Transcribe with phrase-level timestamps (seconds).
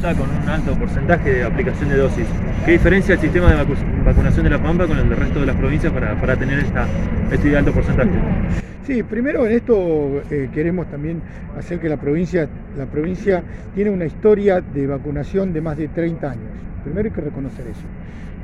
[0.00, 2.26] Con un alto porcentaje de aplicación de dosis.
[2.64, 3.64] ¿Qué diferencia el sistema de
[4.04, 6.88] vacunación de La Pampa con el del resto de las provincias para, tener esta,
[7.30, 8.10] este alto porcentaje?
[8.86, 11.22] Sí, primero en esto eh, queremos también
[11.56, 13.42] hacer que la provincia, la provincia
[13.76, 16.50] tiene una historia de vacunación de más de 30 años.
[16.82, 17.82] Primero hay que reconocer eso.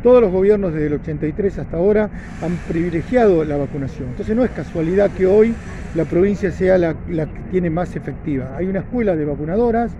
[0.00, 2.08] Todos los gobiernos desde el 83 hasta ahora
[2.40, 4.10] han privilegiado la vacunación.
[4.10, 5.54] Entonces no es casualidad que hoy
[5.96, 8.54] la provincia sea la, que tiene más efectiva.
[8.56, 9.90] Hay una escuela de vacunadoras,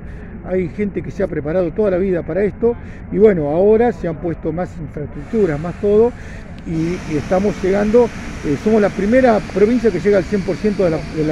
[0.47, 2.77] hay gente que se ha preparado toda la vida para esto
[3.11, 6.13] y bueno, ahora se han puesto más infraestructuras, más todo
[6.69, 8.09] y, estamos llegando,
[8.45, 11.25] eh, somos la primera provincia que llega al 100% de la, de,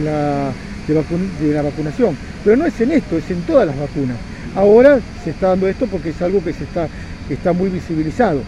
[0.00, 0.52] la,
[0.86, 2.16] de, la, vacunación.
[2.44, 4.16] Pero no es en esto, es en todas las vacunas.
[4.54, 6.88] Ahora se está dando esto porque es algo que se está,
[7.28, 8.40] está muy visibilizado.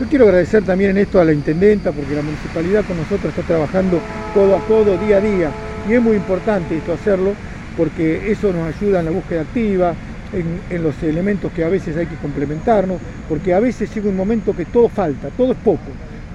[0.00, 3.42] Yo quiero agradecer también en esto a la intendenta porque la municipalidad con nosotros está
[3.42, 4.00] trabajando
[4.32, 5.50] codo a codo, día a día.
[5.88, 7.34] Y es muy importante esto hacerlo
[7.76, 9.94] porque eso nos ayuda en la búsqueda activa,
[10.32, 14.54] en, los elementos que a veces hay que complementarnos, porque a veces llega un momento
[14.54, 15.90] que todo falta, todo es poco,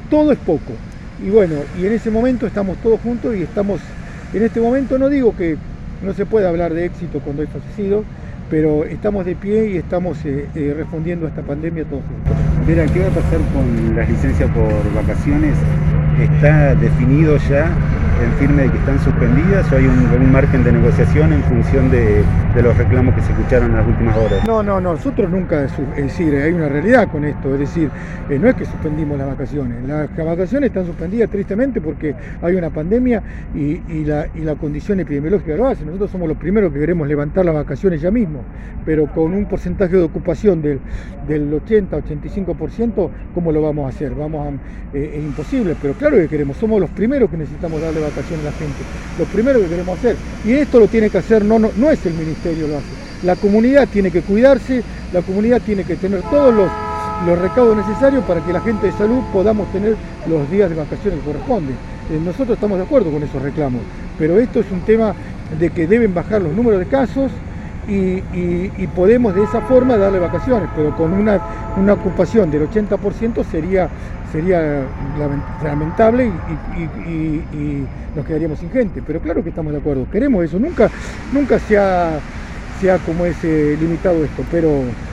[0.10, 0.74] todo es poco.
[1.24, 3.80] Y bueno, y en ese momento estamos todos juntos y estamos,
[4.34, 5.58] en este momento no digo que
[6.04, 8.06] no se puede hablar de éxito cuando hay fallecidos,
[8.50, 12.34] pero estamos de pie y estamos eh, eh, respondiendo a esta pandemia todos juntos.
[12.68, 15.56] Mira, ¿qué va a pasar con las licencias por vacaciones?
[16.22, 17.72] ¿Está definido ya
[18.24, 22.24] en firme de que están suspendidas o hay un, margen de negociación en función de,
[22.62, 24.48] los reclamos que se escucharon en las últimas horas?
[24.48, 27.90] No, no, nosotros nunca, es decir, hay una realidad con esto, es decir,
[28.30, 32.70] eh, no es que suspendimos las vacaciones, las vacaciones están suspendidas tristemente porque hay una
[32.70, 33.22] pandemia
[33.54, 35.86] y, la, y la condición epidemiológica lo hace.
[35.86, 38.42] Nosotros somos los primeros que queremos levantar las vacaciones ya mismo,
[38.86, 40.80] pero con un porcentaje de ocupación del,
[41.28, 44.14] del 80-85%, ¿cómo lo vamos a hacer?
[44.16, 44.36] Vamos
[44.94, 48.52] eh, es imposible, pero claro que queremos, somos los primeros que necesitamos darle vacaciones la
[48.52, 48.82] gente.
[49.18, 52.06] Lo primero que queremos hacer, y esto lo tiene que hacer, no, no, no es
[52.06, 52.88] el ministerio lo hace,
[53.24, 56.70] la comunidad tiene que cuidarse, la comunidad tiene que tener todos los,
[57.26, 59.96] los recaudos necesarios para que la gente de salud podamos tener
[60.28, 61.76] los días de vacaciones que corresponden.
[62.12, 63.82] Eh, nosotros estamos de acuerdo con esos reclamos,
[64.18, 65.16] pero esto es un tema
[65.60, 67.32] de que deben bajar los números de casos,
[67.88, 71.40] y, podemos de esa forma darle vacaciones, pero con una,
[71.78, 73.90] una ocupación del 80% sería
[74.36, 74.84] sería
[75.64, 76.32] lamentable
[76.76, 77.84] y,
[78.16, 79.02] nos quedaríamos sin gente.
[79.06, 80.60] Pero claro que estamos de acuerdo, queremos eso.
[80.60, 80.90] Nunca,
[81.34, 82.20] nunca se ha,
[83.06, 84.70] como ese limitado esto, pero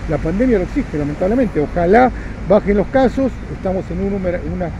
[0.08, 1.60] la pandemia lo exige, lamentablemente.
[1.60, 2.10] Ojalá
[2.48, 4.70] bajen los casos, estamos en un número, una,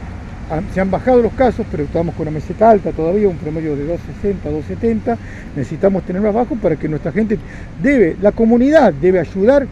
[0.72, 3.84] se han bajado los casos, pero estamos con una meseta alta todavía, un promedio de
[3.84, 5.19] 260, 270.
[5.56, 7.38] Necesitamos tener más bajo para que nuestra gente
[7.82, 9.66] debe, la comunidad debe ayudar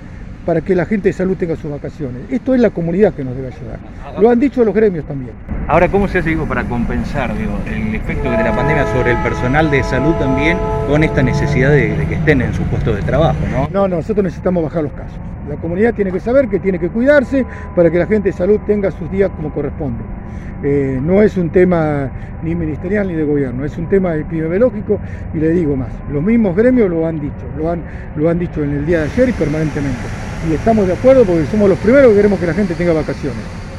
[0.47, 2.23] para que la gente de salud tenga sus vacaciones.
[2.31, 3.79] Esto es la comunidad que nos debe ayudar.
[4.21, 5.33] Lo han dicho los gremios también.
[5.69, 9.83] Ahora, ¿cómo se hace para compensar el efecto de la pandemia sobre el personal de
[9.85, 13.39] salud también con esta necesidad de, que estén en sus puestos de trabajo?
[13.53, 13.69] ¿no?
[13.71, 15.19] no, nosotros necesitamos bajar los casos.
[15.51, 17.45] La comunidad tiene que saber que tiene que cuidarse
[17.75, 20.05] para que la gente de salud tenga sus días como corresponde.
[20.63, 22.09] Eh, no es un tema
[22.43, 25.01] ni ministerial ni de gobierno, es un tema epidemiológico
[25.35, 27.83] y le digo más, los mismos gremios lo han dicho, lo han,
[28.15, 31.47] lo han dicho en el día de ayer y permanentemente y estamos de acuerdo porque
[31.47, 33.70] somos los primeros que queremos que la gente tenga vacaciones.